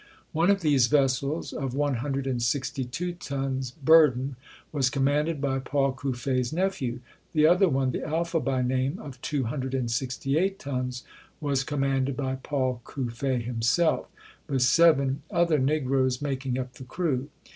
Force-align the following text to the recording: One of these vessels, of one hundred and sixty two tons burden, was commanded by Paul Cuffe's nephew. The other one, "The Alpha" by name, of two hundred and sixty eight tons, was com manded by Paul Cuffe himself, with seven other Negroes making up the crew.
One 0.31 0.49
of 0.49 0.61
these 0.61 0.87
vessels, 0.87 1.53
of 1.53 1.75
one 1.75 1.97
hundred 1.97 2.25
and 2.25 2.41
sixty 2.41 2.85
two 2.85 3.13
tons 3.13 3.69
burden, 3.69 4.35
was 4.71 4.89
commanded 4.89 5.39
by 5.39 5.59
Paul 5.59 5.91
Cuffe's 5.91 6.51
nephew. 6.51 7.01
The 7.33 7.45
other 7.45 7.69
one, 7.69 7.91
"The 7.91 8.03
Alpha" 8.03 8.39
by 8.39 8.63
name, 8.63 8.97
of 8.97 9.21
two 9.21 9.43
hundred 9.43 9.75
and 9.75 9.91
sixty 9.91 10.39
eight 10.39 10.57
tons, 10.57 11.03
was 11.39 11.63
com 11.63 11.81
manded 11.81 12.15
by 12.15 12.37
Paul 12.37 12.81
Cuffe 12.83 13.43
himself, 13.43 14.07
with 14.49 14.63
seven 14.63 15.21
other 15.29 15.59
Negroes 15.59 16.19
making 16.19 16.57
up 16.57 16.73
the 16.73 16.83
crew. 16.83 17.29